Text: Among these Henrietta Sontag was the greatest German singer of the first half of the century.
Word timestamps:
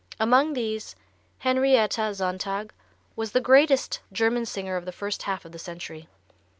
Among 0.19 0.53
these 0.53 0.95
Henrietta 1.37 2.15
Sontag 2.15 2.73
was 3.15 3.33
the 3.33 3.39
greatest 3.39 3.99
German 4.11 4.47
singer 4.47 4.75
of 4.75 4.85
the 4.85 4.91
first 4.91 5.21
half 5.29 5.45
of 5.45 5.51
the 5.51 5.59
century. 5.59 6.07